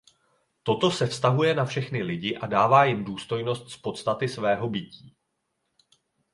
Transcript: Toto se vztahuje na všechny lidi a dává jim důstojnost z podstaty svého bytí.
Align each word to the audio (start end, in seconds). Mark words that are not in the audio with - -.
Toto 0.63 0.91
se 0.91 1.07
vztahuje 1.07 1.53
na 1.55 1.65
všechny 1.65 2.03
lidi 2.03 2.37
a 2.37 2.47
dává 2.47 2.83
jim 2.85 3.03
důstojnost 3.03 3.69
z 3.69 3.77
podstaty 3.77 4.27
svého 4.27 4.69
bytí. 4.69 5.15